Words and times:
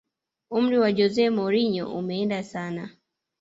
umri 0.57 0.75
wa 0.83 0.89
jose 0.97 1.21
mourinho 1.37 1.85
umeenda 1.99 2.39
sana 2.51 2.83